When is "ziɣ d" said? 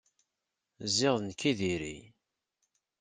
0.95-1.23